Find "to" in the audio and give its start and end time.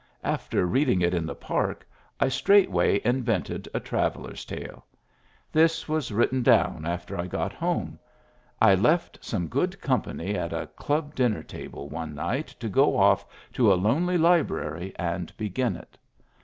12.59-12.67, 13.53-13.71